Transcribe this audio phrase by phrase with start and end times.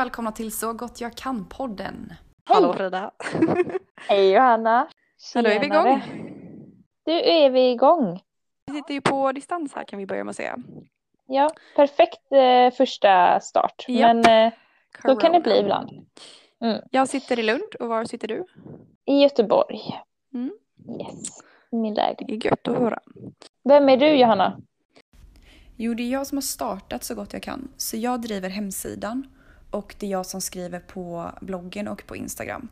[0.00, 2.12] Välkomna till Så gott jag kan-podden.
[2.44, 3.10] Hallå Frida!
[4.08, 4.88] Hej Johanna!
[5.34, 6.02] Ja, då är vi igång.
[7.04, 8.20] Du är vi igång.
[8.66, 10.56] Vi sitter ju på distans här kan vi börja med att säga.
[11.26, 13.84] Ja, perfekt eh, första start.
[13.88, 14.16] Japp.
[14.16, 14.52] Men eh,
[15.02, 15.90] så kan det bli ibland.
[16.90, 18.44] Jag sitter i Lund och var sitter du?
[19.04, 19.80] I Göteborg.
[20.34, 20.52] Mm.
[21.00, 21.28] Yes,
[21.70, 22.26] min lägenhet.
[22.42, 22.98] Det är gött att höra.
[23.64, 24.60] Vem är du Johanna?
[25.76, 27.68] Jo, det är jag som har startat Så gott jag kan.
[27.76, 29.26] Så jag driver hemsidan
[29.70, 32.68] och det är jag som skriver på bloggen och på Instagram.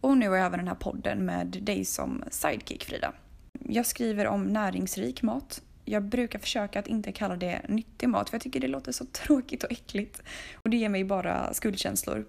[0.00, 3.12] Och nu har jag även den här podden med dig som sidekick Frida.
[3.58, 5.62] Jag skriver om näringsrik mat.
[5.84, 9.04] Jag brukar försöka att inte kalla det nyttig mat för jag tycker det låter så
[9.12, 10.22] tråkigt och äckligt.
[10.54, 12.26] Och det ger mig bara skuldkänslor.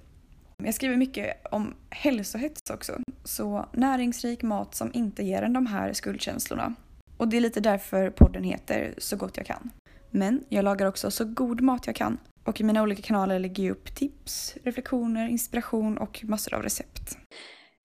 [0.63, 2.97] Jag skriver mycket om hälsohets också.
[3.23, 6.75] Så näringsrik mat som inte ger en de här skuldkänslorna.
[7.17, 9.69] Och det är lite därför podden heter Så gott jag kan.
[10.09, 12.17] Men jag lagar också så god mat jag kan.
[12.43, 17.17] Och i mina olika kanaler lägger jag upp tips, reflektioner, inspiration och massor av recept.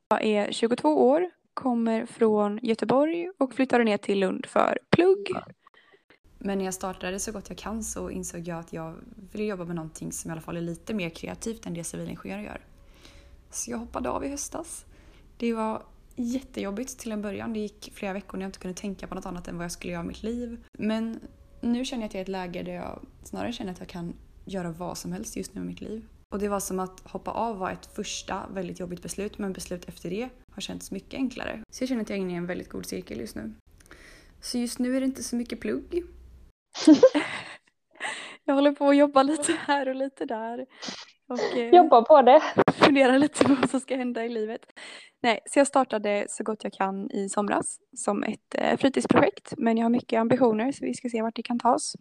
[0.09, 5.33] Jag är 22 år, kommer från Göteborg och flyttade ner till Lund för plugg.
[6.39, 8.95] Men när jag startade Så gott jag kan så insåg jag att jag
[9.33, 12.43] ville jobba med någonting som i alla fall är lite mer kreativt än det civilingenjörer
[12.43, 12.61] gör.
[13.51, 14.85] Så jag hoppade av i höstas.
[15.37, 15.83] Det var
[16.17, 17.53] jättejobbigt till en början.
[17.53, 19.73] Det gick flera veckor när jag inte kunde tänka på något annat än vad jag
[19.73, 20.65] skulle göra i mitt liv.
[20.73, 21.21] Men
[21.61, 23.89] nu känner jag att jag är i ett läge där jag snarare känner att jag
[23.89, 24.15] kan
[24.47, 26.07] göra vad som helst just nu med mitt liv.
[26.35, 29.89] Och det var som att hoppa av var ett första väldigt jobbigt beslut men beslut
[29.89, 31.63] efter det har känts mycket enklare.
[31.71, 33.53] Så jag känner att jag är inne i en väldigt god cirkel just nu.
[34.41, 36.03] Så just nu är det inte så mycket plugg.
[38.49, 40.67] Jag håller på att jobba lite här och lite där.
[41.29, 42.43] Och eh, Jobba på det.
[42.73, 44.61] funderar lite på vad som ska hända i livet.
[45.23, 49.55] Nej, så jag startade så gott jag kan i somras som ett eh, fritidsprojekt.
[49.59, 51.97] Men jag har mycket ambitioner så vi ska se vart det kan ta oss.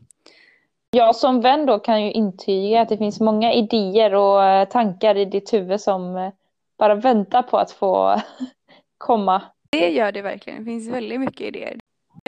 [0.95, 5.15] Jag som vän då kan ju intyga att det finns många idéer och eh, tankar
[5.17, 6.31] i ditt huvud som eh,
[6.77, 8.21] bara väntar på att få
[8.97, 9.41] komma.
[9.71, 10.59] Det gör det verkligen.
[10.59, 11.79] Det finns väldigt mycket idéer.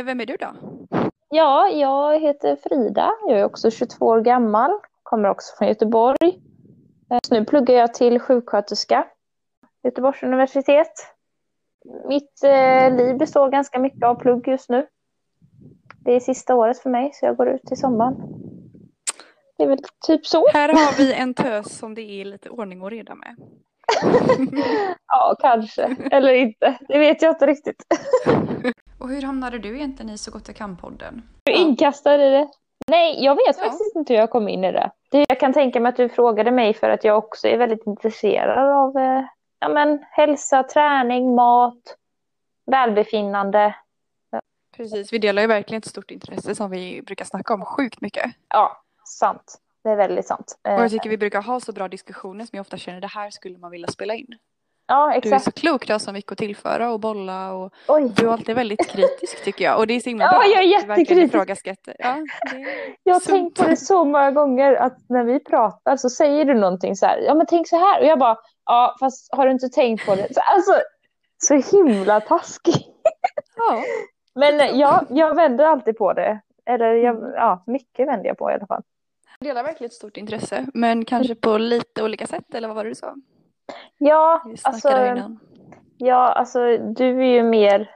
[0.03, 0.47] Vem är du då?
[1.29, 3.11] Ja, jag heter Frida.
[3.27, 4.71] Jag är också 22 år gammal.
[5.03, 6.39] Kommer också från Göteborg.
[7.11, 9.07] Eh, Så nu pluggar jag till sjuksköterska.
[9.83, 10.93] Göteborgs universitet.
[12.07, 14.87] Mitt eh, liv består ganska mycket av plugg just nu.
[15.99, 18.36] Det är sista året för mig så jag går ut till sommaren.
[19.57, 20.47] Det är väl typ så.
[20.53, 23.35] Här har vi en tös som det är lite ordning och reda med.
[25.07, 25.95] Ja, kanske.
[26.11, 26.77] Eller inte.
[26.87, 27.83] Det vet jag inte riktigt.
[28.99, 31.21] Och hur hamnade du egentligen i Så gott jag kan-podden?
[31.43, 32.47] Du är inkastad i det.
[32.87, 33.63] Nej, jag vet Ja.
[33.63, 34.91] faktiskt inte hur jag kom in i det.
[35.11, 35.25] det.
[35.29, 38.69] Jag kan tänka mig att du frågade mig för att jag också är väldigt intresserad
[38.73, 39.23] av eh,
[39.59, 41.95] ja, men, hälsa, träning, mat,
[42.71, 43.75] välbefinnande.
[44.77, 48.31] Precis, vi delar ju verkligen ett stort intresse som vi brukar snacka om sjukt mycket.
[48.49, 49.57] Ja, sant.
[49.83, 50.59] Det är väldigt sant.
[50.63, 53.07] Och Eh, jag tycker vi brukar ha så bra diskussioner som jag ofta känner det
[53.07, 54.27] här skulle man vilja spela in.
[54.87, 55.43] ja, Du är exakt.
[55.43, 58.11] så klok, du har så mycket att tillföra och bolla och Oj.
[58.15, 59.77] du är alltid väldigt kritisk tycker jag.
[59.79, 60.43] Och det är så himla Ja, bra.
[60.45, 61.35] jag är jättekritisk.
[61.99, 62.17] Ja,
[63.03, 66.53] Jag har tänkt på det så många gånger att när vi pratar så säger du
[66.53, 67.99] någonting så här, ja men tänk så här.
[68.01, 70.33] Och jag bara, ja fast har du inte tänkt på det?
[70.33, 70.71] Så, alltså,
[71.37, 72.85] så himla taskig.
[73.55, 73.83] Ja,
[74.35, 76.39] Men eh, ja, jag vänder alltid på det.
[76.65, 78.83] Eller jag, ja, mycket vänder jag på i alla fall.
[79.39, 80.65] Jag delar verkligen ett stort intresse.
[80.73, 83.15] Men kanske på lite olika sätt, eller vad var det du sa?
[83.97, 85.39] Ja, alltså, innan.
[85.97, 87.91] ja, alltså du är ju mer,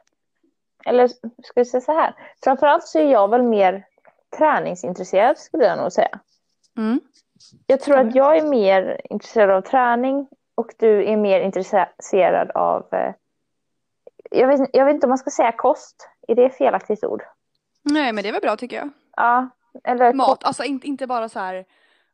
[0.86, 3.86] eller ska vi säga så här, framförallt så är jag väl mer
[4.38, 6.20] träningsintresserad skulle jag nog säga.
[6.78, 7.00] Mm.
[7.68, 12.94] Jag tror att jag är mer intresserad av träning och du är mer intresserad av,
[12.94, 13.14] eh,
[14.32, 17.24] jag vet, jag vet inte om man ska säga kost, är det felaktigt ord?
[17.84, 18.90] Nej, men det är väl bra tycker jag.
[19.16, 19.50] Ja,
[19.84, 21.66] eller Mat, alltså inte, inte bara så här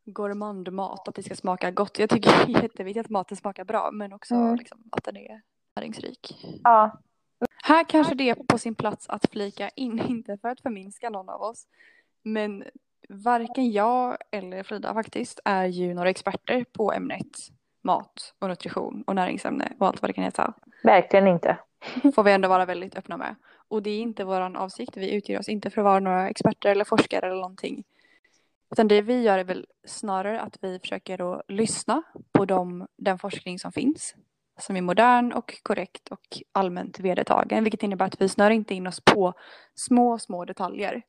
[0.04, 1.98] gourmandmat, att det ska smaka gott.
[1.98, 4.56] Jag tycker det är jätteviktigt att maten smakar bra, men också Mm.
[4.56, 5.40] liksom, att den är
[5.76, 6.46] näringsrik.
[6.64, 7.00] Ja,
[7.64, 11.28] Här kanske det är på sin plats att flika in, inte för att förminska någon
[11.28, 11.66] av oss,
[12.22, 12.64] men
[13.08, 17.36] varken jag eller Frida faktiskt är ju några experter på ämnet
[17.82, 20.52] mat och nutrition och näringsämne och allt vad det kan heta.
[20.82, 21.58] verkligen inte.
[22.14, 23.34] Får vi ändå vara väldigt öppna med.
[23.68, 26.70] Och det är inte vår avsikt, vi utger oss inte för att vara några experter
[26.70, 27.84] eller forskare eller någonting.
[28.70, 33.18] Utan det vi gör är väl snarare att vi försöker att lyssna på de, den
[33.18, 34.14] forskning som finns.
[34.60, 37.64] Som är modern och korrekt och allmänt vedertagen.
[37.64, 39.32] Vilket innebär att vi snör inte in oss på
[39.74, 41.02] små, små detaljer.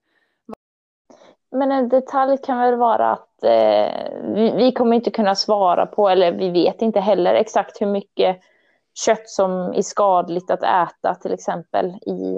[1.52, 6.10] Men en detalj kan väl vara att eh, vi, vi kommer inte kunna svara på,
[6.10, 8.42] eller vi vet inte heller exakt hur mycket
[9.06, 12.38] kött som är skadligt att äta till exempel i,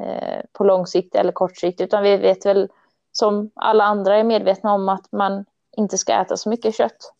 [0.00, 1.80] eh, på lång sikt eller kort sikt.
[1.80, 2.68] Utan vi vet väl
[3.12, 5.44] som alla andra är medvetna om att man
[5.76, 7.12] inte ska äta så mycket kött.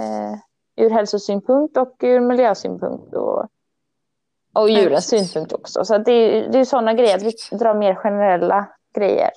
[0.00, 0.38] Eh,
[0.84, 3.14] ur hälsosynpunkt och ur miljösynpunkt.
[3.14, 3.46] Och,
[4.52, 5.32] och djurens precis.
[5.32, 5.84] synpunkt också.
[5.84, 9.30] Så det, är- det är sådana grejer, vi drar mer generella grejer.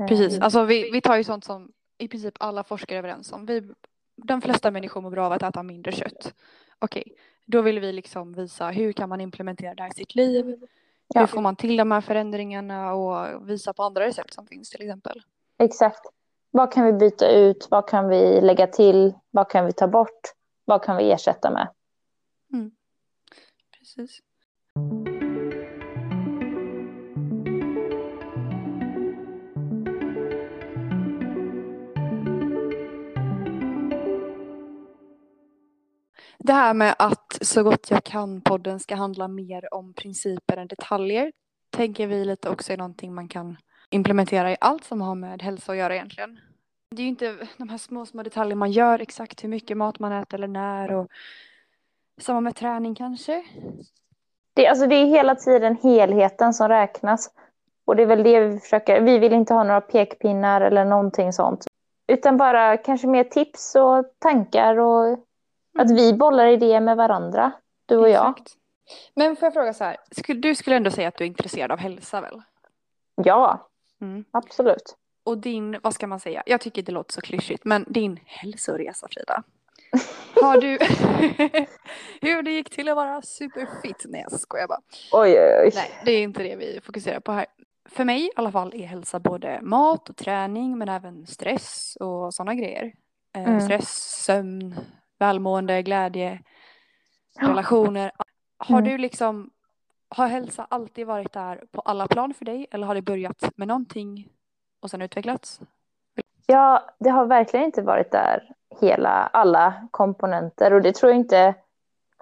[0.00, 3.32] Eh, Precis, alltså vi, vi tar ju sånt som i princip alla forskare är överens
[3.32, 3.46] om.
[3.46, 3.70] Vi,
[4.16, 6.34] de flesta människor mår bra av att äta mindre kött.
[6.78, 7.04] Okej,
[7.48, 10.66] då vill vi liksom visa hur kan man implementera det här i sitt liv?
[11.08, 11.20] Ja.
[11.20, 14.82] Hur får man till de här förändringarna och visa på andra recept som finns till
[14.82, 15.22] exempel.
[15.58, 16.00] Exakt.
[16.50, 17.68] Vad kan vi byta ut?
[17.70, 19.14] Vad kan vi lägga till?
[19.30, 20.20] Vad kan vi ta bort?
[20.64, 21.68] Vad kan vi ersätta med?
[23.78, 24.20] Precis.
[36.48, 40.68] Det här med att så gott jag kan podden ska handla mer om principer än
[40.68, 41.32] detaljer
[41.70, 43.56] tänker vi lite också är någonting man kan
[43.90, 46.38] implementera i allt som har med hälsa att göra egentligen.
[46.90, 49.98] Det är ju inte de här små, små detaljer man gör, exakt hur mycket mat
[49.98, 51.08] man äter eller när och
[52.20, 53.44] samma med träning kanske.
[54.54, 57.30] Det, alltså det är hela tiden helheten som räknas.
[57.84, 59.00] Och det är väl det vi försöker.
[59.00, 61.66] Vi vill inte ha några pekpinnar eller någonting sånt.
[62.06, 65.27] Utan bara kanske mer tips och tankar och
[65.78, 67.52] att vi bollar idéer med varandra.
[67.86, 68.30] Du och jag.
[68.30, 68.54] Exakt.
[69.14, 69.96] Men får jag fråga så här,
[70.34, 72.42] du skulle ändå säga att du är intresserad av hälsa väl?
[73.24, 73.64] Ja,
[74.00, 74.24] Mm.
[74.30, 74.96] absolut.
[75.24, 79.08] Och din, vad ska man säga, jag tycker det låter så klyschigt, men din hälsoresa
[79.10, 79.42] Frida.
[80.42, 80.78] Har du,
[82.20, 84.04] hur det gick till att vara superfit?
[84.08, 84.80] Nej jag skojar bara.
[85.12, 85.72] Oj, oj, oj.
[85.74, 87.46] Nej, det är inte det vi fokuserar på här.
[87.88, 92.34] För mig i alla fall är hälsa både mat och träning men även stress och
[92.34, 92.92] sådana grejer.
[93.36, 93.60] Eh, Mm.
[93.60, 94.74] Stress, sömn,
[95.18, 96.38] välmående, glädje,
[97.40, 98.12] relationer.
[98.58, 98.90] Har Mm.
[98.90, 99.50] du liksom,
[100.08, 103.68] har hälsa alltid varit där på alla plan för dig eller har det börjat med
[103.68, 104.28] någonting
[104.82, 105.60] och sen utvecklats?
[106.46, 111.54] Ja, det har verkligen inte varit där hela, alla komponenter och det tror jag inte,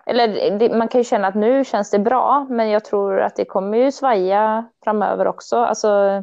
[0.07, 3.37] eller det, man kan ju känna att nu känns det bra, men jag tror att
[3.37, 5.57] det kommer ju svaja framöver också.
[5.57, 6.23] Alltså,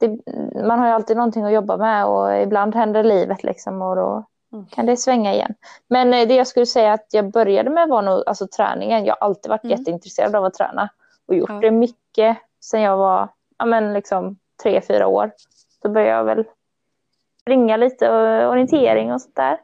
[0.00, 0.18] det,
[0.66, 4.24] man har ju alltid någonting att jobba med och ibland händer livet liksom och då
[4.52, 4.66] Mm.
[4.66, 5.54] kan det svänga igen.
[5.88, 9.04] Men eh, det jag skulle säga att jag började med var nog alltså, träningen.
[9.04, 9.78] Jag har alltid varit Mm.
[9.78, 10.88] jätteintresserad av att träna
[11.28, 11.54] och gjort Ja.
[11.60, 13.28] det mycket sedan jag var
[13.58, 15.30] ja, men liksom, tre, fyra år.
[15.82, 16.44] Så började jag väl
[17.40, 19.58] springa lite och orientering och sånt där.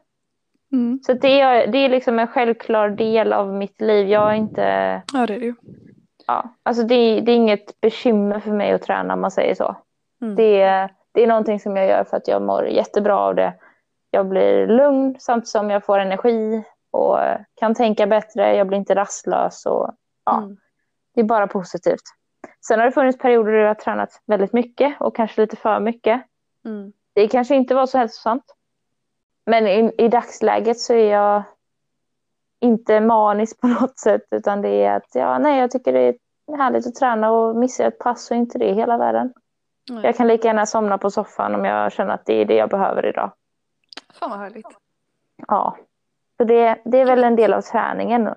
[0.71, 0.99] Mm.
[1.03, 4.07] Så det är, det är liksom en självklar del av mitt liv.
[4.07, 4.61] Jag är inte,
[5.13, 5.55] Ja det är det ju.
[6.27, 9.55] ja, alltså det, är- det är inget bekymmer för mig att träna om man säger
[9.55, 9.75] så.
[10.21, 10.35] Mm.
[10.35, 13.53] Det, det är någonting som jag gör för att jag mår jättebra av det.
[14.11, 17.17] Jag blir lugn samtidigt som jag får energi och
[17.55, 18.55] kan tänka bättre.
[18.55, 19.91] Jag blir inte rastlös och
[20.25, 20.57] ja, Mm.
[21.15, 22.01] det är bara positivt.
[22.67, 25.79] Sen har det funnits perioder där jag har tränat väldigt mycket och kanske lite för
[25.79, 26.21] mycket.
[26.65, 26.93] Mm.
[27.13, 28.55] Det kanske inte var så hälsosamt.
[29.45, 31.43] Men i, i dagsläget så är jag
[32.59, 36.15] inte manisk på något sätt utan det är att ja, nej, jag tycker det är
[36.57, 39.33] härligt att träna och missar jag ett pass så är inte det hela världen.
[39.91, 40.01] Nej.
[40.03, 42.69] Jag kan lika gärna somna på soffan om jag känner att det är det jag
[42.69, 43.31] behöver idag.
[44.13, 44.67] Fan vad härligt.
[45.47, 45.77] Ja,
[46.37, 48.29] så det, det är väl en del av träningen.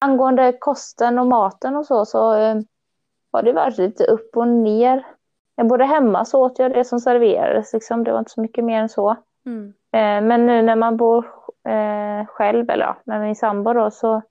[0.00, 2.56] Angående kosten och maten och så, så eh,
[3.32, 5.06] har det varit lite upp och ner.
[5.54, 8.04] Jag bodde hemma så åt jag det som serverades, liksom.
[8.04, 9.16] det var inte så mycket mer än så.
[9.46, 9.66] Mm.
[9.92, 11.26] Eh, men nu när man bor
[11.68, 14.22] eh, själv, eller ja, med min sambo då, så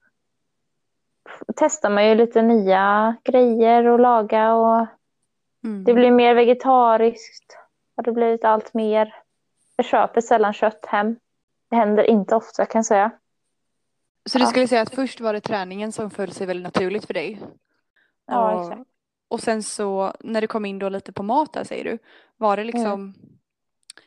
[1.56, 4.88] testar man ju lite nya grejer att laga och
[5.66, 5.84] Mm.
[5.84, 7.58] det blir mer vegetariskt.
[7.96, 9.16] Har det blivit allt mer.
[9.76, 11.16] Jag köper sällan kött hem.
[11.70, 13.12] Det händer inte ofta kan jag säga.
[14.30, 14.50] Så du Ja.
[14.50, 17.42] skulle säga att först var det träningen som föll sig väldigt naturligt för dig?
[18.28, 18.90] Ja, och, exakt.
[19.28, 21.98] och sen så när du kom in då lite på mat där säger du.
[22.38, 23.14] Var det liksom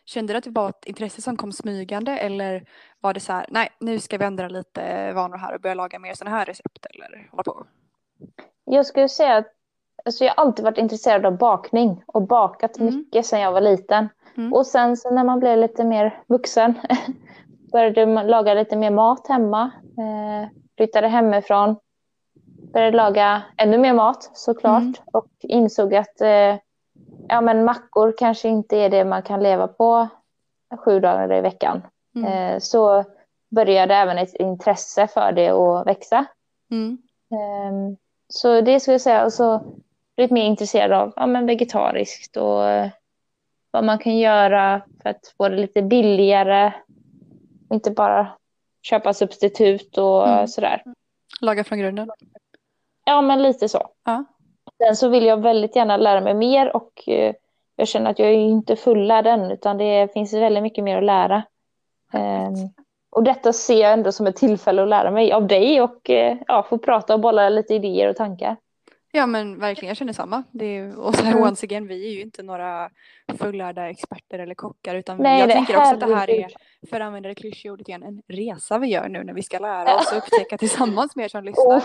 [0.05, 2.69] Kände du att det var ett intresse som kom smygande eller
[3.01, 5.99] var det så här, nej nu ska vi ändra lite vanor här och börja laga
[5.99, 7.67] mer sådana här recept eller hålla på?
[8.65, 9.47] Jag skulle säga att
[10.05, 12.95] alltså jag har alltid varit intresserad av bakning och bakat Mm.
[12.97, 14.09] mycket sedan jag var liten.
[14.39, 14.53] Mm.
[14.53, 16.75] Och sen så när man blev lite mer vuxen
[17.73, 19.71] började man laga lite mer mat hemma.
[19.99, 21.77] Eh, flyttade hemifrån.
[22.73, 24.83] Började laga ännu mer mat såklart.
[24.83, 24.95] Mm.
[25.13, 26.57] Och insåg att eh,
[27.29, 30.09] ja, men mackor kanske inte är det man kan leva på
[30.79, 31.83] sju dagar i veckan.
[32.17, 32.33] Mm.
[32.33, 33.05] Eh, så
[33.51, 36.25] började även ett intresse för det att växa.
[36.71, 36.99] Mm.
[37.31, 37.97] Ehm,
[38.29, 39.25] Så det skulle jag säga.
[39.25, 39.61] Och så
[40.17, 42.89] blivit mer intresserad av ja, men vegetariskt och eh,
[43.71, 46.73] vad man kan göra för att få det lite billigare.
[47.73, 48.29] Inte bara
[48.83, 50.49] köpa substitut och Mm.
[50.49, 50.83] sådär.
[51.41, 52.11] Laga från grunden?
[53.05, 53.89] Ja, men lite så.
[54.05, 54.25] Ja.
[54.79, 57.35] Sen så vill jag väldigt gärna lära mig mer och eh,
[57.77, 61.05] jag känner att jag är inte fullärd än utan det finns väldigt mycket mer att
[61.05, 61.43] lära.
[62.13, 62.55] Ehm,
[63.11, 66.37] och detta ser jag ändå som ett tillfälle att lära mig av dig och eh,
[66.47, 68.57] ja, få prata och bolla lite idéer och tankar.
[69.13, 70.43] Ja men verkligen, jag känner samma.
[70.53, 71.43] Det är, och så här, Mm.
[71.49, 72.91] once again, vi är ju inte några
[73.39, 76.49] fullärda experter eller kockar utan Nej, jag tänker också att det här är,
[76.91, 79.59] för att använda det klyschiga ordet igen, en resa vi gör nu när vi ska
[79.59, 81.83] lära oss och upptäcka tillsammans med er som lyssnar.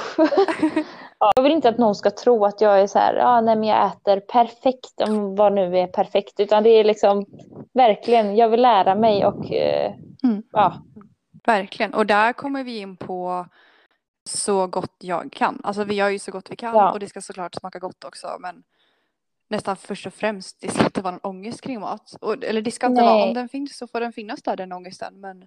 [1.19, 3.55] Ja, jag vill inte att någon ska tro att jag är så här, ja, nej,
[3.55, 7.25] men jag äter perfekt, om vad nu är perfekt, utan det är liksom
[7.73, 10.43] verkligen, jag vill lära mig och eh, Mm.
[10.51, 10.73] ja,
[11.45, 13.45] Verkligen, och där kommer vi in på
[14.25, 15.61] så gott jag kan.
[15.63, 16.91] Alltså vi gör ju så gott vi kan Ja.
[16.91, 18.63] och det ska såklart smaka gott också men
[19.49, 22.15] nästan först och främst, det ska inte vara någon ångest kring mat.
[22.21, 23.27] Och, eller det ska inte vara, Nej.
[23.27, 25.41] om den finns så får den finnas där den ångesten men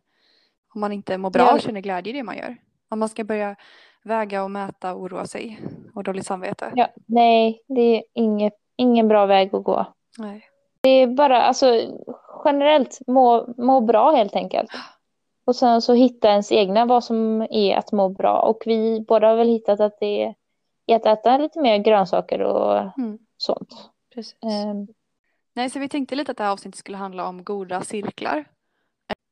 [0.74, 1.54] om man inte mår bra Ja.
[1.54, 2.56] och känner glädje i det man gör.
[2.88, 3.56] Om man ska börja
[4.04, 5.60] väga och mäta och oroa sig
[5.94, 6.72] och dåligt samvete.
[6.74, 9.86] ja, nej, det är inget, ingen bra väg att gå.
[10.18, 10.44] Nej.
[10.80, 11.80] Det är bara, alltså
[12.44, 14.70] generellt må, må bra helt enkelt.
[15.46, 18.40] Och sen så hitta ens egna vad som är att må bra.
[18.40, 20.34] Och vi båda har väl hittat att det
[20.86, 23.18] är att äta lite mer grönsaker och Mm.
[23.36, 23.90] sånt.
[24.14, 24.36] Precis.
[24.42, 24.86] Ehm,
[25.54, 28.44] Nej, så vi tänkte lite att det här avsnittet skulle handla om goda cirklar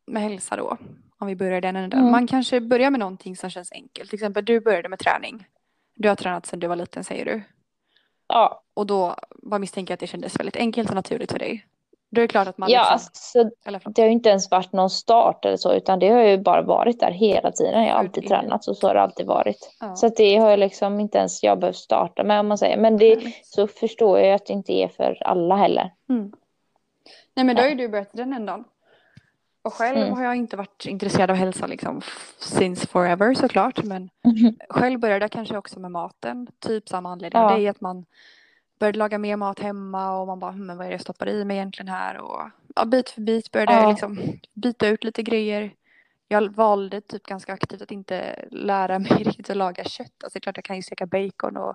[0.07, 0.77] med hälsa då.
[1.19, 2.01] Om vi börjar den änden.
[2.01, 2.13] Mm.
[2.13, 4.11] Man kanske börjar med någonting som känns enkelt.
[4.11, 5.47] Till exempel du började med träning.
[5.95, 7.43] Du har tränat sedan du var liten säger du.
[8.27, 11.67] ja, Och då bara misstänker jag att det kändes väldigt enkelt och naturligt för dig.
[12.15, 14.73] Då är det klart att man ja liksom, alltså, det har ju inte ens varit
[14.73, 17.85] någon start eller så, utan det har ju bara varit där hela tiden.
[17.85, 19.75] Jag har alltid Gud, tränat och så har det alltid varit.
[19.81, 19.97] Ja.
[19.97, 22.77] Så det har ju liksom inte ens jag behövt starta med om man säger.
[22.77, 25.91] Men det, så förstår jag att det inte är för alla heller.
[26.09, 26.33] Mm.
[27.37, 28.65] Nej men då har ju du börjat den ändan.
[29.63, 30.13] Och själv Mm.
[30.13, 32.01] har jag inte varit intresserad av hälsa liksom
[32.39, 33.83] since forever såklart.
[33.83, 34.11] Men
[34.71, 36.47] själv började jag kanske också med maten.
[36.59, 37.51] Typ samma anledning Ja.
[37.55, 37.69] dig.
[37.69, 38.05] Att man
[38.79, 41.29] började laga mer mat hemma och man bara, "Hmm, men vad är det jag stoppar
[41.29, 42.17] i mig egentligen här?
[42.19, 42.43] Och
[42.77, 43.91] ja, bit för bit började jag Ja.
[43.91, 44.19] liksom
[44.55, 45.75] byta ut lite grejer.
[46.29, 50.13] Jag valde typ ganska aktivt att inte lära mig riktigt att laga kött.
[50.25, 51.75] Alltså det är klart jag kan ju steka bacon och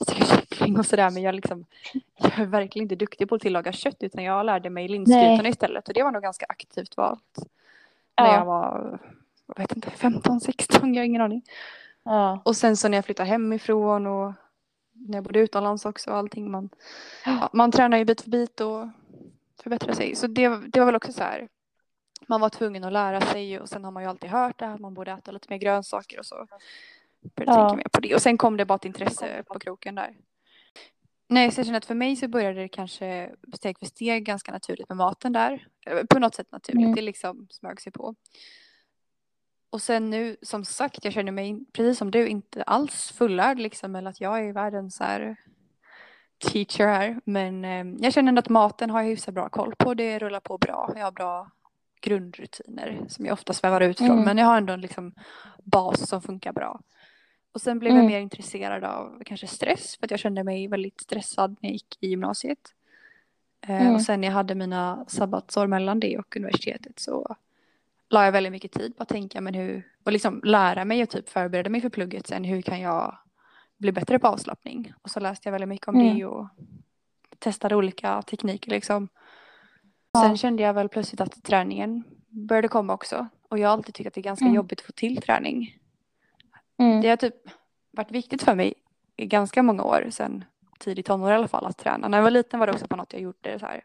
[0.02, 1.64] steka kyckling och sådär men jag, liksom,
[2.18, 5.88] jag är verkligen inte duktig på att tillaga kött utan jag lärde mig linsgrytorna istället
[5.88, 7.38] och det var nog ganska aktivt valt.
[8.20, 8.34] När Ja.
[8.34, 8.98] jag var,
[9.46, 11.42] jag vet inte, 15, 16, jag har ingen aning.
[12.02, 12.40] Ja.
[12.44, 14.32] Och sen så när jag flyttade hemifrån och
[15.08, 16.50] när jag bodde utomlands också och allting.
[16.50, 16.68] Man,
[17.24, 18.88] ja, man tränar ju bit för bit och
[19.62, 20.14] förbättrar sig.
[20.16, 21.48] Så det, det var väl också så här.
[22.28, 24.74] Man var tvungen att lära sig och sen har man ju alltid hört det här
[24.74, 26.46] att man borde äta lite mer grönsaker och så.
[27.36, 27.68] Började Ja.
[27.68, 28.14] tänka mer på det.
[28.14, 30.16] Och sen kom det bara ett intresse på kroken där.
[31.28, 34.52] Nej, så jag känner att för mig så började det kanske steg för steg ganska
[34.52, 35.66] naturligt med maten där.
[36.10, 36.94] På något sätt naturligt, Mm.
[36.94, 38.14] det liksom smög sig på.
[39.70, 43.96] Och sen nu, som sagt, jag känner mig precis som du inte alls fullärd liksom,
[43.96, 45.36] eller att jag är världens så här
[46.52, 47.20] teacher här.
[47.24, 49.94] Men eh, jag känner ändå att maten har jag hyfsat bra koll på.
[49.94, 50.92] Det rullar på bra.
[50.96, 51.50] Jag har bra
[52.00, 54.10] grundrutiner som jag ofta svävar ut från.
[54.10, 54.24] Mm.
[54.24, 55.14] Men jag har ändå en liksom
[55.64, 56.80] bas som funkar bra.
[57.52, 58.12] Och sen blev jag Mm.
[58.12, 61.96] mer intresserad av kanske stress för att jag kände mig väldigt stressad när jag gick
[62.00, 62.58] i gymnasiet.
[63.66, 63.94] Eh, Mm.
[63.94, 67.36] Och sen när jag hade mina sabbatsår mellan det och universitetet så
[68.10, 71.08] la jag väldigt mycket tid på att tänka men hur, och liksom lära mig och
[71.10, 73.18] typ förbereda mig för plugget sen hur kan jag
[73.78, 74.92] bli bättre på avslappning.
[75.02, 76.18] Och så läste jag väldigt mycket om Mm.
[76.18, 76.48] det och
[77.38, 79.08] testade olika tekniker liksom.
[80.12, 80.20] Ja.
[80.22, 83.28] Sen kände jag väl plötsligt att träningen började komma också.
[83.48, 84.54] Och jag har alltid tyckt att det är ganska Mm.
[84.56, 85.76] jobbigt att få till träning.
[86.78, 87.00] Mm.
[87.00, 87.34] Det har typ
[87.90, 88.74] varit viktigt för mig
[89.16, 90.44] i ganska många år, sen
[90.78, 92.08] tidigt tonår i alla fall, att träna.
[92.08, 93.82] När jag var liten var det också på något jag gjorde så här.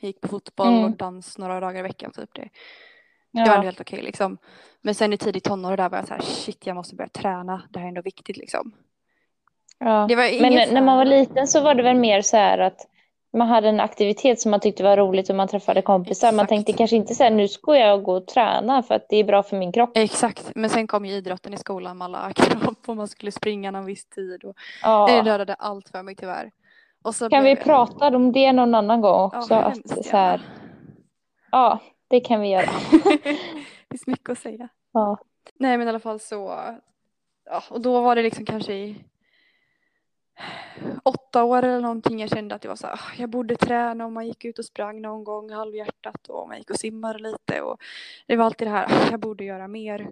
[0.00, 0.84] Jag gick på fotboll Mm.
[0.84, 2.34] och dans några dagar i veckan typ.
[2.34, 2.48] Det,
[3.44, 3.68] det var ändå Ja.
[3.70, 4.38] helt okej liksom.
[4.82, 7.62] Men sen i tidigt tonår där var jag så här, shit jag måste börja träna.
[7.70, 8.72] Det här är ändå viktigt liksom.
[9.78, 10.06] Ja.
[10.08, 12.58] Det var inget Men när man var liten så var det väl mer så här
[12.58, 12.88] att
[13.32, 16.26] man hade en aktivitet som man tyckte var roligt och man träffade kompisar.
[16.32, 16.48] Man Exakt.
[16.48, 19.24] tänkte kanske inte så här, nu ska jag gå och träna för att det är
[19.24, 19.90] bra för min kropp.
[19.94, 23.70] Exakt, men sen kom ju idrotten i skolan med alla krav på man skulle springa
[23.70, 24.44] någon viss tid.
[24.44, 25.06] Och Ja.
[25.06, 26.50] Det dödade allt för mig tyvärr.
[27.04, 29.54] Och så Kan vi jag- prata om det någon annan gång Ja, också?
[29.54, 30.40] hemskt att, så här,
[31.50, 31.78] ja,
[32.08, 32.70] det kan vi göra.
[33.26, 34.68] det finns mycket att säga.
[34.92, 35.18] Ja.
[35.54, 36.60] Nej men i alla fall så.
[37.44, 39.04] Ja, och då var det liksom kanske i
[41.02, 44.04] åtta år eller någonting jag kände att det var så här, "Ah, jag borde träna
[44.06, 47.62] och man gick ut och sprang någon gång halvhjärtat och man gick och simmade lite
[47.62, 47.80] och
[48.26, 50.08] det var alltid det här, "Ah, jag borde göra mer.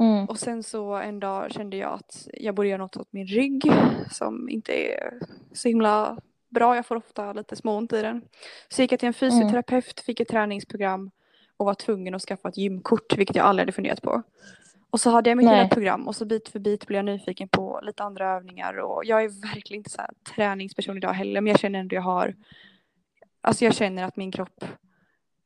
[0.00, 0.24] Mm.
[0.24, 3.62] Och sen så en dag kände jag att jag borde göra något åt min rygg
[4.10, 5.20] som inte är
[5.52, 6.76] så himla bra.
[6.76, 8.22] Jag får ofta lite småont i den.
[8.68, 11.10] Så gick jag till en fysioterapeut, fick ett träningsprogram
[11.58, 14.22] och var tvungen att skaffa ett gymkort, vilket jag aldrig hade funderat på.
[14.90, 15.56] Och så hade jag mitt Nej.
[15.56, 19.04] lilla program och så bit för bit blev jag nyfiken på lite andra övningar och
[19.04, 22.34] jag är verkligen inte så här träningsperson idag heller men jag känner ändå jag har,
[23.40, 24.64] alltså jag känner att min kropp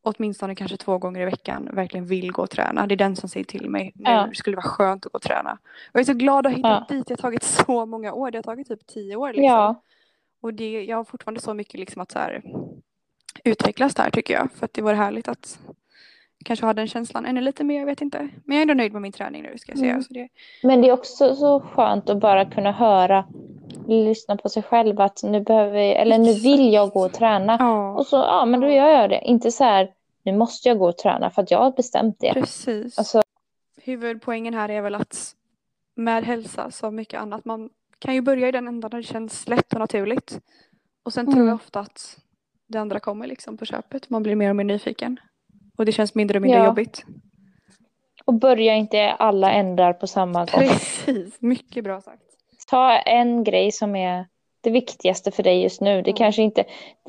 [0.02, 2.86] åtminstone kanske två gånger i veckan verkligen vill gå och träna.
[2.86, 4.30] Det är den som säger till mig nu Ja.
[4.34, 5.52] skulle det vara skönt att gå och träna.
[5.52, 7.06] Och jag är så glad att ha hittat dit.
[7.06, 8.30] Det har tagit så många år.
[8.30, 9.28] Det har tagit typ tio år.
[9.28, 9.44] Liksom.
[9.44, 9.82] Ja,
[10.40, 12.42] Och det, jag har fortfarande så mycket liksom att så här,
[13.44, 14.52] utvecklas där tycker jag.
[14.52, 15.58] För att det vore härligt att
[16.42, 17.78] kanske ha den känslan ännu lite mer.
[17.78, 18.18] Jag vet inte.
[18.18, 19.90] Men jag är ändå nöjd med min träning nu ska jag säga.
[19.90, 20.02] Mm.
[20.02, 20.28] Så det,
[20.62, 23.24] men det är också så skönt att bara kunna höra,
[23.88, 27.56] lyssna på sig själv att nu behöver, eller nu vill jag gå och träna.
[27.60, 29.20] ja, Och så, ja men då gör jag det.
[29.24, 29.90] Inte så här,
[30.22, 32.32] nu måste jag gå och träna för att jag har bestämt det.
[32.32, 32.98] precis.
[32.98, 33.22] Alltså,
[33.84, 35.34] Huvudpoängen här är väl att
[35.94, 37.44] med hälsa som mycket annat.
[37.44, 40.40] Man kan ju börja i den ändan där det känns lätt och naturligt.
[41.02, 41.48] Och sen tror Mm.
[41.48, 42.18] jag ofta att
[42.66, 44.10] det andra kommer liksom på köpet.
[44.10, 45.16] Man blir mer och mer nyfiken.
[45.78, 46.64] Och det känns mindre och mindre Ja.
[46.66, 47.04] jobbigt.
[48.24, 50.46] och börja inte alla ändar på samma gång.
[50.68, 52.22] Precis, mycket bra sagt.
[52.70, 54.26] Ta en grej som är
[54.60, 56.02] det viktigaste för dig just nu.
[56.02, 56.16] Det Mm.
[56.16, 56.64] kanske inte,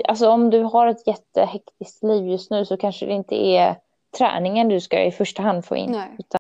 [0.08, 3.76] alltså om du har ett jättehektiskt liv just nu så kanske det inte är
[4.18, 5.92] träningen du ska i första hand få in.
[5.92, 6.16] Nej.
[6.20, 6.40] Utan,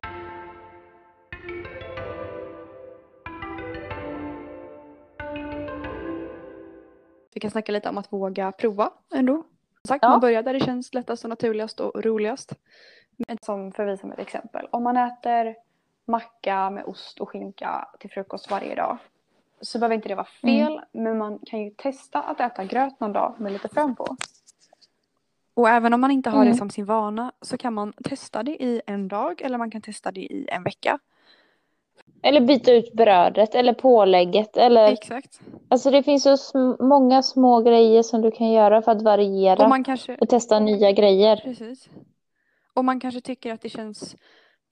[7.33, 9.43] Vi kan snacka lite om att våga prova ändå.
[9.87, 10.09] Sagt, Ja.
[10.09, 12.53] man börjar där det känns lättast och naturligast och roligast.
[13.27, 14.67] Men som för vi som ett exempel.
[14.71, 15.55] Om man äter
[16.05, 18.97] macka med ost och skinka till frukost varje dag.
[19.61, 20.81] Så behöver inte det vara fel.
[20.91, 24.15] Men man kan ju testa att äta gröt någon dag med lite frön på.
[25.53, 26.57] Och även om man inte har det Mm.
[26.57, 30.11] som sin vana så kan man testa det i en dag eller man kan testa
[30.11, 30.99] det i en vecka.
[32.23, 34.57] Eller byta ut brödet eller pålägget.
[34.57, 35.39] Eller, Exakt.
[35.69, 39.63] alltså det finns så sm- många små grejer som du kan göra för att variera
[39.63, 40.17] Och man kanske...
[40.21, 41.35] och testa nya grejer.
[41.35, 41.89] Precis.
[42.73, 44.15] Och man kanske tycker att det känns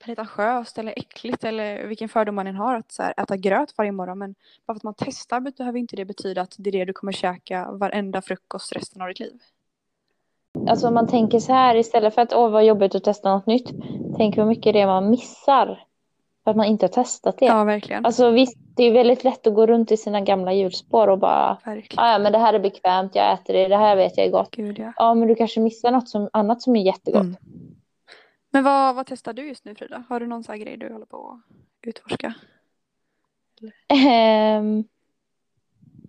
[0.03, 3.91] pretentiöst eller äckligt eller vilken fördom man än har att så här, äta gröt varje
[3.91, 4.19] morgon.
[4.19, 4.35] Men
[4.67, 7.11] bara för att man testar behöver inte det betyda att det är det du kommer
[7.11, 9.39] käka varenda frukost resten av ditt liv.
[10.67, 13.45] Alltså om man tänker så här istället för att åh vad jobbigt att testa något
[13.45, 13.69] nytt.
[14.17, 15.83] Tänk hur mycket det är man missar.
[16.51, 17.45] Att man inte har testat det.
[17.45, 18.05] Ja, verkligen.
[18.05, 21.57] Alltså visst, det är väldigt lätt att gå runt i sina gamla hjulspår och bara.
[21.95, 24.31] "Ah, ja men det här är bekvämt, jag äter det, det här vet jag är
[24.31, 24.51] gott.
[24.51, 24.93] Gud, ja.
[24.95, 27.21] Ja men du kanske missar något som, annat som är jättegott.
[27.21, 27.35] Mm.
[28.51, 30.03] Men vad, vad testar du just nu Frida?
[30.09, 31.39] Har du någon sån här grej du håller på
[31.81, 32.33] att utforska?
[33.87, 34.83] Ehm,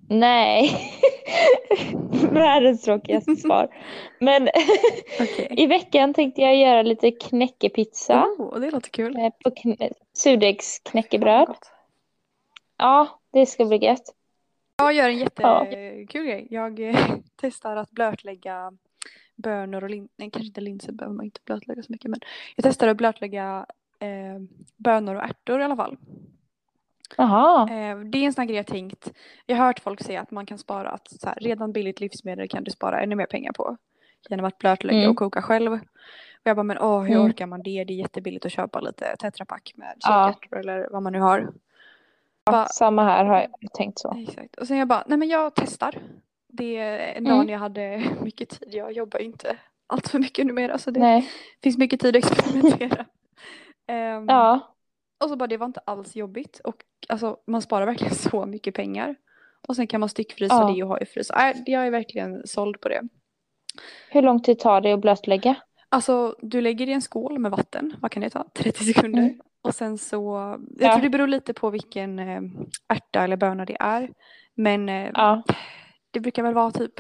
[0.09, 0.71] nej.
[2.33, 3.69] Världens tråkigaste svar.
[4.19, 4.49] Men
[5.21, 5.47] Okej.
[5.57, 8.25] i veckan tänkte jag göra lite knäckepizza.
[8.39, 9.17] Oh, det låter kul.
[9.17, 11.55] eh, På kn- surdegsknäckebröd.
[12.79, 14.15] Ja, det ska bli gött.
[14.79, 15.65] Jag gör en Ja.
[15.67, 16.47] jättekul grej.
[16.51, 16.97] Jag eh,
[17.41, 18.73] testar att blötlägga
[19.37, 20.09] bönor och lin...
[20.17, 22.11] Nej, kanske inte linser behöver man inte blötlägga så mycket.
[22.11, 22.21] Men
[22.57, 23.67] jag testar att blötlägga
[23.99, 24.43] eh,
[24.77, 25.97] bönor och ärtor i alla fall.
[27.17, 27.63] Jaha.
[27.71, 29.13] Eh, det är en sån grej jag tänkt.
[29.47, 32.49] Jag har hört folk säga att man kan spara att så här, redan billigt livsmedel
[32.49, 33.77] kan du spara ännu mer pengar på.
[34.29, 35.11] Genom att blötlägga Mm.
[35.11, 35.73] och koka själv.
[35.73, 35.79] Och
[36.43, 37.27] jag bara, men åh, hur Mm.
[37.27, 37.85] orkar man det?
[37.85, 40.33] Det är jättebilligt att köpa lite tetrapack med Ja.
[40.37, 41.39] kikärtor eller vad man nu har.
[42.45, 44.17] Ja, Bara- samma här har jag tänkt så.
[44.29, 44.57] Exakt.
[44.57, 45.95] Och sen jag bara, nej men jag testar.
[46.49, 47.37] Det är en Mm.
[47.37, 48.69] dag när jag hade mycket tid.
[48.75, 51.29] Jag jobbar ju inte allt för mycket numera så det Nej.
[51.63, 53.05] finns mycket tid att experimentera.
[53.87, 54.72] Ehm, Ja.
[55.23, 58.75] Och så bara det var inte alls jobbigt och alltså man sparar verkligen så mycket
[58.75, 59.15] pengar.
[59.69, 60.73] Och sen kan man styckfrysa Ja.
[60.75, 61.31] det och ha i frys.
[61.31, 63.03] Äh, jag är verkligen såld på det.
[64.11, 65.55] Hur lång tid tar det att blötlägga?
[65.89, 68.45] Alltså du lägger i en skål med vatten, vad kan det ta?
[68.55, 69.23] 30 sekunder.
[69.23, 69.41] Mm.
[69.63, 70.35] Och sen så,
[70.79, 70.93] jag Ja.
[70.95, 72.41] tror det beror lite på vilken eh,
[72.89, 74.11] ärta eller böna det är.
[74.55, 75.43] Men eh, Ja.
[76.11, 76.93] det brukar väl vara typ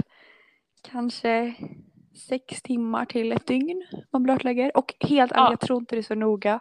[0.82, 1.54] kanske
[2.28, 4.76] sex timmar till ett dygn man blötlägger.
[4.76, 5.50] Och helt ärligt, Ja.
[5.50, 6.60] jag tror inte det är så noga.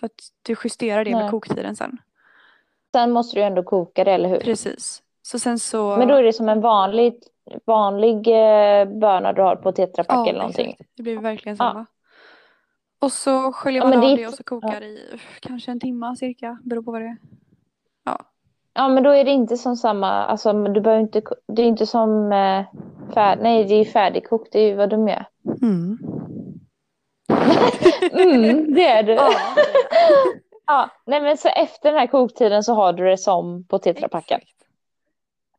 [0.00, 1.30] För att du justerar det med Nej.
[1.30, 1.98] koktiden sen.
[2.92, 4.40] Sen måste du ändå koka det, eller hur?
[4.40, 5.02] Precis.
[5.22, 5.96] Så sen så...
[5.96, 7.14] Men då är det som en vanlig,
[7.64, 10.70] vanlig eh, böna du har på tetrapack eller någonting.
[10.70, 10.90] exakt.
[10.96, 11.64] Det blir verkligen Ja.
[11.70, 11.86] samma.
[13.00, 15.70] Och så sköljer Ja, man men av det det, och så kokar i uff, kanske
[15.70, 16.58] en timme cirka.
[16.64, 17.16] Beror på vad det är.
[18.74, 21.86] Ja, men då är det inte som samma, alltså du behöver inte, det är inte
[21.86, 22.64] som eh,
[23.14, 25.24] färd, nej det är ju färdigkokt, det är ju vad de gör.
[25.62, 25.98] Mm.
[28.12, 29.12] Mm, det är det.
[29.14, 29.30] Ja,
[30.66, 34.40] Ja, nej men så efter den här koktiden så har du det som på tetrapacken.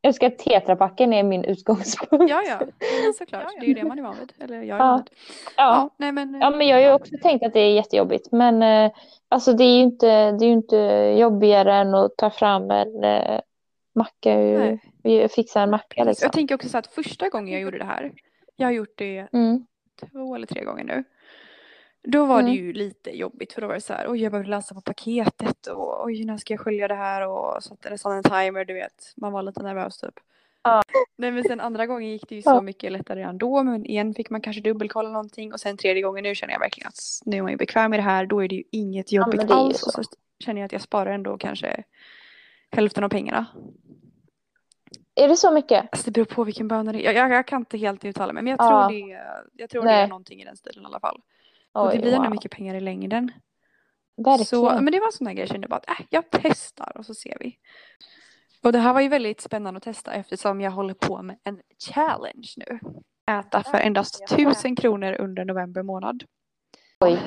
[0.00, 2.30] Jag att tetrapacken är min utgångspunkt.
[2.30, 2.58] Ja, ja.
[3.18, 3.44] Såklart.
[3.60, 4.32] Det är ju det man är van vid.
[4.38, 4.96] Eller jag är Ja.
[4.96, 5.18] vid.
[5.56, 5.62] Ja.
[5.62, 6.40] Ja, nej men.
[6.40, 8.32] Ja, men jag har ju också tänkt att det är jättejobbigt.
[8.32, 8.92] Men eh,
[9.28, 10.76] alltså det är ju inte, det är inte
[11.20, 13.40] jobbigare än att ta fram en eh,
[13.94, 16.26] macka, ur- fixa en macka liksom.
[16.26, 18.12] Jag tänker också så att första gången jag gjorde det här.
[18.56, 19.66] Jag har gjort det Mm.
[20.12, 21.04] två eller tre gånger nu.
[22.02, 22.54] Då var det Mm.
[22.54, 25.66] ju lite jobbigt för då var det så här, oj jag behöver läsa på paketet
[25.66, 29.12] och oj när ska jag skölja det här och satte nästan en timer du vet.
[29.16, 30.14] Man var lite nervös typ.
[30.62, 30.82] Ja.
[31.16, 32.54] Nej men sen andra gången gick det ju Ja.
[32.56, 33.62] så mycket lättare ändå.
[33.62, 35.52] Men igen fick man kanske dubbelkolla någonting.
[35.52, 37.98] Och sen tredje gången nu känner jag verkligen att nu är man ju bekväm med
[37.98, 38.26] det här.
[38.26, 39.82] Då är det ju inget jobbigt det ju alls.
[39.82, 40.02] Och så
[40.44, 41.84] känner jag att jag sparar ändå kanske
[42.72, 43.46] hälften av pengarna.
[45.14, 45.84] Är det så mycket?
[45.92, 47.12] Alltså det beror på vilken bönor det är.
[47.12, 48.42] Jag, jag, jag kan inte helt uttala mig.
[48.42, 48.88] Men jag Ja.
[48.88, 49.20] tror, det,
[49.52, 51.20] jag tror det är någonting i den stilen i alla fall.
[51.72, 52.30] Och Oj, det blir wow.
[52.30, 53.32] mycket pengar i längden.
[54.16, 54.46] Verkligen.
[54.46, 56.92] Så, men det var en sån där grej jag kände bara att äh, jag testar
[56.96, 57.56] och så ser vi.
[58.62, 61.60] Och det här var ju väldigt spännande att testa eftersom jag håller på med en
[61.94, 62.80] challenge nu.
[63.30, 66.24] Äta för endast tusen kronor under november månad.
[67.00, 67.20] Oj.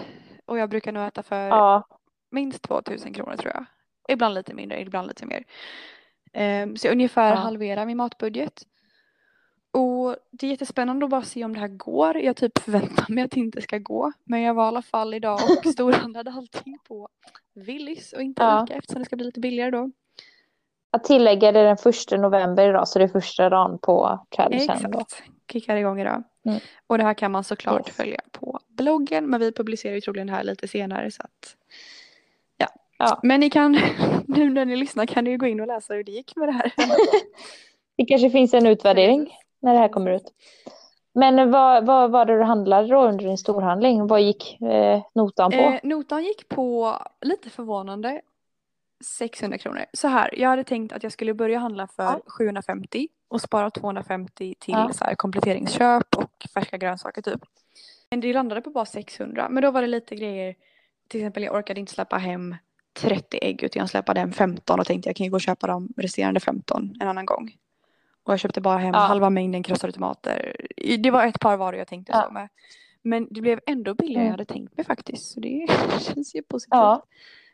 [0.45, 1.87] Och jag brukar nog äta för Ja.
[2.31, 3.65] minst 2000 kronor tror jag.
[4.09, 5.43] Ibland lite mindre, ibland lite mer.
[6.33, 7.35] Ehm, så jag ungefär Ja.
[7.35, 8.63] halverar min matbudget.
[9.73, 12.17] Och det är jättespännande att bara se om det här går.
[12.17, 14.11] Jag typ förväntar mig att det inte ska gå.
[14.23, 17.09] Men jag var i alla fall idag och storhandlade allting på
[17.53, 18.63] Willys och inte Ja.
[18.63, 19.91] Ica eftersom det ska bli lite billigare då.
[20.91, 24.43] Att tillägga det är den första november idag så det är första dagen på då.
[24.51, 25.23] Exakt.
[25.51, 26.23] Kickar igång idag.
[26.45, 26.59] Mm.
[26.87, 27.95] Och det här kan man såklart Yes.
[27.95, 29.29] följa på bloggen.
[29.29, 31.55] Men vi publicerar ju troligen det här lite senare så att
[32.57, 32.67] ja.
[32.97, 33.19] Ja.
[33.23, 33.71] Men ni kan,
[34.27, 36.47] nu när ni lyssnar kan ni ju gå in och läsa hur det gick med
[36.47, 36.73] det här.
[37.97, 39.31] Det kanske finns en utvärdering
[39.63, 40.33] när det här kommer ut.
[41.13, 44.07] Men vad, vad var det du handlade då under din storhandling?
[44.07, 45.57] Vad gick eh, notan på?
[45.57, 48.21] Eh, notan gick på, lite förvånande,
[49.05, 49.85] 600 kronor.
[49.93, 52.21] Så här, jag hade tänkt att jag skulle börja handla för Ja.
[52.27, 54.89] 750 och spara 250 till Ja.
[54.93, 57.41] så här, kompletteringsköp och färska grönsaker typ.
[58.09, 59.47] Men det landade på bara 600.
[59.49, 60.55] Men då var det lite grejer,
[61.07, 62.55] till exempel jag orkade inte släppa hem
[62.99, 65.67] 30 ägg utan jag släppade hem 15 och tänkte jag kan ju gå och köpa
[65.67, 67.51] de resterande 15 en annan gång.
[68.23, 68.99] Och jag köpte bara hem Ja.
[68.99, 70.55] halva mängden krossade tomater.
[70.99, 72.23] Det var ett par varor jag tänkte Ja.
[72.27, 72.49] så med.
[73.01, 74.27] Men det blev ändå billigare än Mm.
[74.27, 75.31] jag hade tänkt mig faktiskt.
[75.33, 75.67] Så det
[76.01, 76.69] känns ju positivt.
[76.71, 77.03] Ja.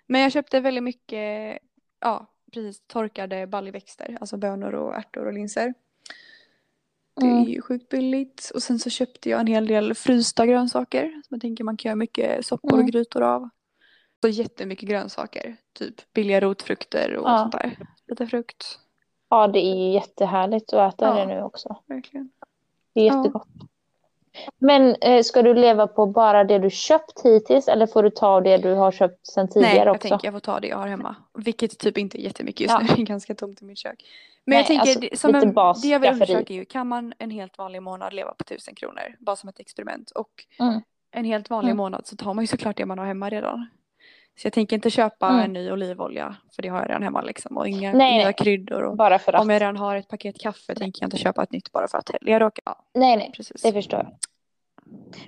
[0.07, 1.59] Men jag köpte väldigt mycket,
[1.99, 4.17] ja precis, torkade baljväxter.
[4.21, 5.73] Alltså bönor och ärtor och linser.
[7.15, 7.43] Det är Mm.
[7.43, 8.51] ju sjukt billigt.
[8.53, 11.05] Och sen så köpte jag en hel del frysta grönsaker.
[11.11, 12.85] Som jag tänker man kan göra mycket soppor Mm.
[12.85, 13.49] och grytor av.
[14.21, 15.55] Så jättemycket grönsaker.
[15.73, 17.37] Typ billiga rotfrukter och Ja.
[17.37, 17.77] sånt där.
[18.07, 18.79] Lite frukt.
[19.29, 21.13] Ja, det är ju jättehärligt att äta Ja.
[21.13, 21.75] det nu också.
[21.85, 22.29] Verkligen.
[22.93, 23.17] Det är Ja.
[23.17, 23.47] jättegott.
[24.57, 28.41] Men eh, ska du leva på bara det du köpt hittills eller får du ta
[28.41, 30.07] det du har köpt sedan tidigare Nej, jag också?
[30.09, 31.15] tänker jag får ta det jag har hemma.
[31.33, 32.79] Vilket typ inte är jättemycket just Ja.
[32.79, 32.87] nu.
[32.95, 34.05] Det är ganska tomt i mitt kök.
[34.45, 36.65] Men Nej, jag tänker, alltså, det, som en, bas det jag vill undersöka är ju,
[36.65, 39.15] kan man en helt vanlig månad leva på tusen kronor?
[39.19, 40.11] Bara som ett experiment.
[40.11, 40.81] Och Mm.
[41.11, 41.77] en helt vanlig Mm.
[41.77, 43.67] månad så tar man ju såklart det man har hemma redan.
[44.41, 45.39] Så jag tänker inte köpa Mm.
[45.45, 47.57] en ny olivolja, för det har jag redan hemma liksom.
[47.57, 48.81] Och inga Nej, nya kryddor.
[48.83, 49.41] Och Bara för att.
[49.41, 51.97] om jag redan har ett paket kaffe tänker jag inte köpa ett nytt bara för
[51.97, 52.61] att jag råkar.
[52.65, 53.61] Ja, Nej, nej, precis.
[53.61, 54.07] det förstår jag.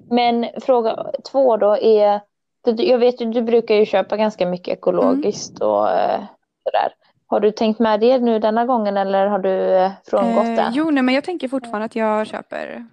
[0.10, 2.22] Men fråga två då är,
[2.66, 6.24] jag vet ju du brukar ju köpa ganska mycket ekologiskt och eh,
[6.64, 6.94] sådär.
[7.28, 10.72] Har du tänkt med det nu denna gången eller har du eh, frångått Eh, det?
[10.74, 12.88] jo, nej, men jag tänker fortfarande att jag köper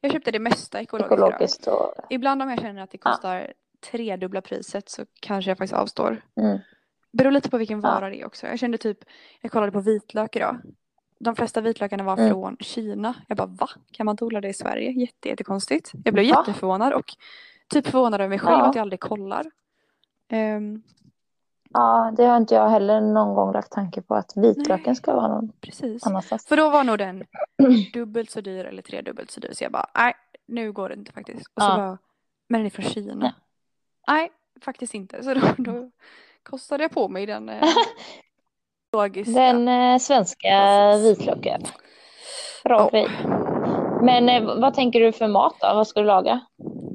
[0.00, 1.12] Jag köpte det mesta ekologiskt.
[1.12, 1.92] ekologiskt och...
[2.10, 6.22] Ibland om jag känner att det kostar tredubbla priset så kanske jag faktiskt avstår.
[6.40, 6.58] Mm.
[7.12, 7.90] Beror lite på vilken Ja.
[7.90, 8.46] vara det är också.
[8.46, 8.98] Jag kände typ,
[9.40, 10.56] jag kollade på vitlök idag.
[11.20, 12.30] De flesta vitlökarna var Mm.
[12.30, 13.14] från Kina.
[13.28, 13.68] Jag bara va?
[13.92, 14.90] Kan man inte odla det i Sverige?
[14.90, 15.90] Jätte, jättekonstigt.
[16.04, 16.38] Jag blev Va?
[16.38, 17.04] jätteförvånad och
[17.68, 18.66] typ förvånad över mig själv Ja.
[18.68, 19.46] att jag aldrig kollar.
[20.28, 20.82] Ehm,
[21.70, 24.96] Ja, det har inte jag heller någon gång lagt tanke på att vitlöken Nej.
[24.96, 26.06] ska vara någon precis.
[26.06, 26.46] annanstans.
[26.46, 27.24] För då var nog den
[27.92, 29.50] dubbelt så dyr eller tredubbelt så dyr.
[29.52, 30.14] Så jag bara, nej,
[30.46, 31.46] nu går det inte faktiskt.
[31.54, 31.76] Och så Ja.
[31.76, 31.98] bara,
[32.48, 33.34] men den är från Kina.
[34.06, 34.30] Nej.
[34.64, 35.22] Faktiskt inte.
[35.22, 35.90] Så då, då
[36.42, 37.64] kostade jag på mig den eh,
[38.92, 39.32] logiska.
[39.40, 40.48] Den eh, svenska
[41.02, 41.62] vitlöken.
[42.64, 43.08] Bra grej.
[44.02, 45.66] Men eh, vad tänker du för mat då?
[45.74, 46.40] Vad ska du laga?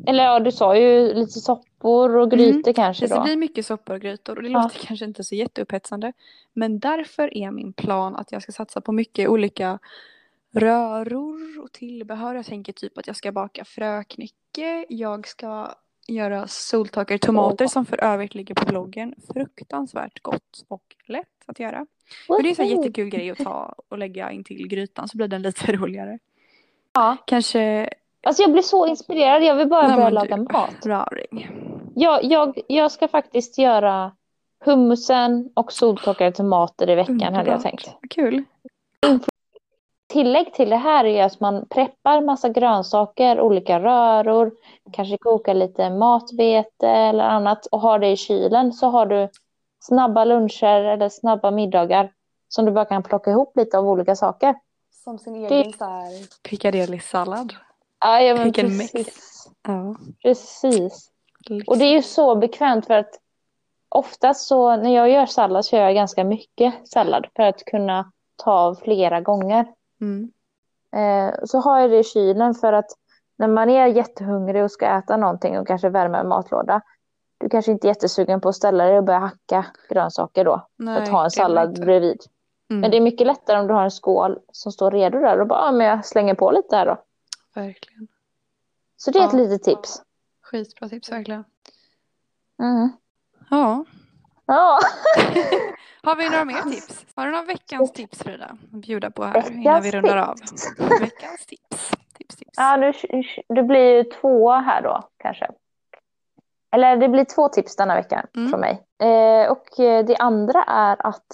[0.08, 3.94] Eller ja, du sa ju lite soppor och grytor kanske Precis, det blir mycket soppor
[3.94, 4.64] och grytor och det Ja.
[4.64, 6.14] låter kanske inte så jätteupphetsande.
[6.54, 9.80] Men därför är min plan att jag ska satsa på mycket olika
[10.54, 12.36] röror och tillbehör.
[12.36, 14.86] Jag tänker typ att jag ska baka fröknycke.
[14.90, 15.72] Jag ska
[16.08, 19.16] göra soltorkade tomater som för övrigt ligger på bloggen.
[19.34, 21.86] Fruktansvärt gott och lätt att göra.
[22.28, 25.28] För det är en jättekul grej att ta och lägga in till grytan så blir
[25.28, 26.20] den lite roligare.
[26.94, 27.18] Ja.
[27.26, 27.90] Kanske
[28.24, 29.44] Alltså jag blir så inspirerad.
[29.44, 30.86] Jag vill bara Nej, börja laga du, mat.
[31.96, 34.12] Jag, jag, jag ska faktiskt göra
[34.66, 37.62] hummusen och soltorkade tomater i veckan hade jag Underbart.
[37.62, 37.90] tänkt.
[38.10, 38.44] Kul.
[40.12, 44.52] Tillägg till det här är att man preppar massa grönsaker, olika röror,
[44.92, 49.30] kanske kokar lite matvete eller annat och har det i kylen så har du
[49.80, 52.12] snabba luncher eller snabba middagar
[52.48, 54.56] som du bara kan plocka ihop lite av olika saker.
[55.04, 56.10] Som sin Det- egen så här
[56.50, 57.54] piccadilly-sallad.
[58.00, 59.48] Ja, ja men Pick precis.
[59.68, 59.96] Ja.
[60.24, 61.10] Precis.
[61.68, 63.10] Och det är ju så bekvämt för att
[63.90, 68.12] oftast så när jag gör sallad så gör jag ganska mycket sallad för att kunna
[68.44, 69.66] ta av flera gånger.
[70.02, 70.32] Mm.
[70.96, 72.92] Eh, så har jag det i kylen för att
[73.38, 76.82] när man är jättehungrig och ska äta någonting och kanske värma en matlåda.
[77.38, 80.68] Du kanske inte är jättesugen på att ställa dig och börja hacka grönsaker då.
[80.76, 81.82] Nej, för att ha en sallad inte.
[81.82, 82.20] bredvid.
[82.70, 82.82] Mm.
[82.82, 85.48] Men det är mycket lättare om du har en skål som står redo där och
[85.48, 86.98] bara, ja, men jag slänger på lite här då.
[87.56, 88.08] Verkligen.
[88.98, 89.40] Så det är ett Ja.
[89.40, 90.02] litet tips.
[90.42, 91.44] Skitbra tips verkligen.
[92.60, 92.90] Mm.
[93.50, 93.86] Ja.
[94.52, 94.80] Ja.
[96.04, 97.06] Har vi några mer tips?
[97.16, 98.46] Har du några veckans tips Frida?
[98.46, 100.36] Att bjuda på här innan Veckans vi rundar av.
[101.00, 101.92] Veckans tips.
[102.18, 102.52] Tips, tips.
[102.58, 102.94] Ja, nu,
[103.56, 105.48] det blir ju två här då kanske.
[106.76, 108.50] Eller det blir två tips denna vecka Mm.
[108.50, 108.84] från mig.
[109.04, 111.26] Eh, och eh, det andra är att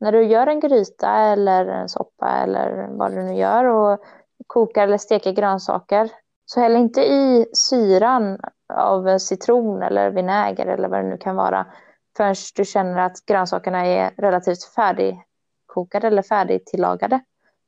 [0.00, 4.00] när du gör en gryta eller en soppa eller vad du nu gör och
[4.46, 6.10] kokar eller steker grönsaker
[6.44, 8.40] så häll inte i syran
[8.74, 11.66] av citron eller vinäger eller vad det nu kan vara
[12.16, 17.20] förrän du känner att grönsakerna är relativt färdigkokade eller färdigtillagade.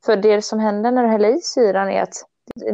[0.05, 2.15] För det som händer när du häller i syran är att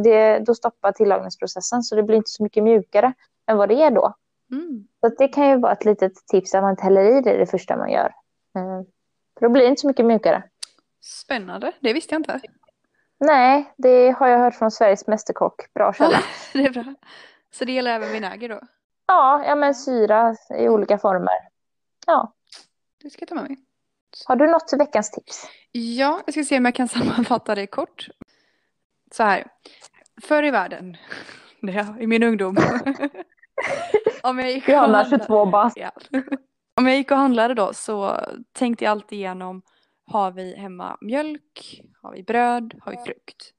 [0.04, 3.12] det, då stoppar tillagningsprocessen så det blir inte så mycket mjukare
[3.46, 4.14] än vad det är då.
[4.50, 4.86] Mm.
[5.00, 7.46] Så det kan ju vara ett litet tips att man inte häller i det det
[7.46, 8.14] första man gör.
[8.54, 8.84] Mm.
[9.38, 10.42] För då blir det inte så mycket mjukare.
[11.00, 12.40] Spännande, det visste jag inte.
[13.18, 15.74] Nej, det har jag hört från Sveriges Mästerkock.
[15.74, 16.18] Bra källa.
[16.52, 16.94] det är bra.
[17.52, 18.60] Så det gäller även vinäger då?
[19.06, 21.51] Ja, ja men syra i olika former.
[22.06, 22.34] Ja.
[23.02, 23.56] Det ska jag ta med mig.
[24.26, 25.48] Har du något till veckans tips?
[25.72, 28.08] Ja, jag ska se om jag kan sammanfatta det kort.
[29.12, 29.46] Så här.
[30.22, 30.96] Förr i världen,
[32.00, 32.56] i min ungdom.
[34.22, 35.76] om jag gick och handlade- 22 bast.
[35.76, 35.90] Ja.
[36.76, 38.20] Om jag gick och handlade då så
[38.52, 39.62] tänkte jag alltid igenom
[40.06, 43.50] har vi hemma mjölk, har vi bröd, har vi frukt?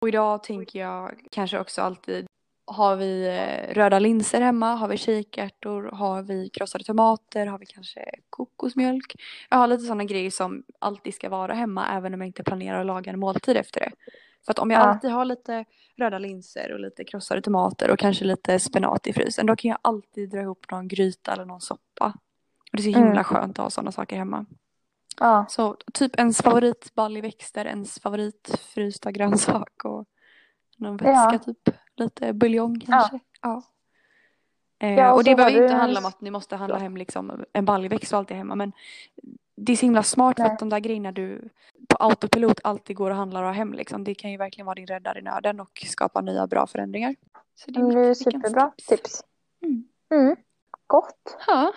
[0.00, 2.26] Och idag tänker jag kanske också alltid
[2.70, 7.66] har vi eh, röda linser hemma, har vi kikärtor, har vi krossade tomater, har vi
[7.66, 9.14] kanske kokosmjölk?
[9.50, 12.80] Jag har lite sådana grejer som alltid ska vara hemma även om jag inte planerar
[12.80, 13.90] att laga en måltid efter det.
[14.44, 14.84] För att om jag Ja.
[14.84, 15.64] alltid har lite
[15.96, 19.78] röda linser och lite krossade tomater och kanske lite spenat i frysen då kan jag
[19.82, 22.06] alltid dra ihop någon gryta eller någon soppa.
[22.72, 23.24] Och det är så himla Mm.
[23.24, 24.46] skönt att ha sådana saker hemma.
[25.20, 25.46] Ja.
[25.48, 30.04] Så typ ens favoritbaljväxter, ens favoritfrysta grönsak och
[30.76, 31.38] någon vätska Ja.
[31.38, 31.76] typ.
[32.00, 33.18] Lite buljong kanske.
[33.42, 33.62] Ja.
[34.78, 36.96] Eh, Ja, och och det behöver ju inte handla om att ni måste handla hem
[36.96, 38.72] liksom en baljväxt och allt det hemma men
[39.56, 40.52] det är så himla smart för Nej.
[40.52, 41.48] att de där grejerna du
[41.88, 44.04] på autopilot alltid går och handlar och hem liksom.
[44.04, 47.14] Det kan ju verkligen vara din räddare i nöden och skapa nya bra förändringar.
[47.54, 49.24] Så Det är veckans superbra tips.
[49.62, 49.84] Mm.
[50.10, 50.36] Mm.
[50.86, 51.36] Gott.
[51.46, 51.72] Ja,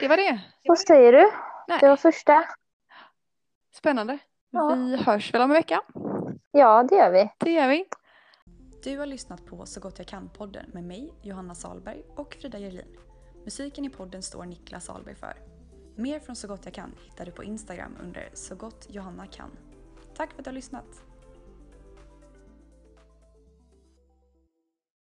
[0.00, 0.40] det var det.
[0.64, 1.30] Vad säger du?
[1.68, 1.78] Nej.
[1.80, 2.44] Det var första.
[3.74, 4.18] Spännande.
[4.50, 4.74] Ja.
[4.74, 5.80] Vi hörs väl om en vecka.
[6.50, 7.30] Ja, det gör vi.
[7.38, 7.84] Det gör vi.
[8.86, 12.96] Du har lyssnat på Så gott jag kan-podden med mig, Johanna Salberg och Frida Gerlin.
[13.44, 15.36] Musiken i podden står Niklas Salberg för.
[15.96, 19.50] Mer från Så gott jag kan hittar du på Instagram under Så gott Johanna kan.
[20.16, 21.05] Tack för att du har lyssnat!